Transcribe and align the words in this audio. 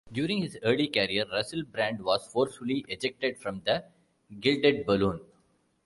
During 0.11 0.41
his 0.41 0.57
early 0.63 0.87
career, 0.87 1.25
Russell 1.31 1.61
Brand 1.63 2.03
was 2.03 2.25
forcefully 2.25 2.83
ejected 2.87 3.37
from 3.37 3.61
the 3.65 3.85
Gilded 4.39 4.83
Balloon. 4.87 5.19